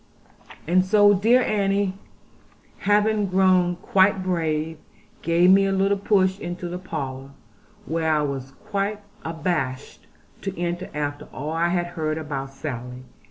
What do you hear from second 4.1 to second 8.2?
brave, gave me a little push into the parlour, where